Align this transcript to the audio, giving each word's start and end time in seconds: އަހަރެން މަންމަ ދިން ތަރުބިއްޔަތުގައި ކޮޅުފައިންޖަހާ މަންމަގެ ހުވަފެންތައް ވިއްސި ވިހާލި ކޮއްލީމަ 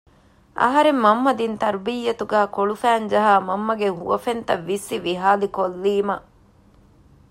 އަހަރެން 0.61 0.99
މަންމަ 1.05 1.31
ދިން 1.39 1.57
ތަރުބިއްޔަތުގައި 1.61 2.47
ކޮޅުފައިންޖަހާ 2.55 3.33
މަންމަގެ 3.47 3.89
ހުވަފެންތައް 3.97 4.63
ވިއްސި 4.67 4.95
ވިހާލި 5.05 5.47
ކޮއްލީމަ 5.57 6.15